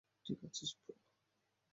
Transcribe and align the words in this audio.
ঠিক 0.25 0.39
আছিস, 0.45 0.71
ব্রো? 0.77 0.93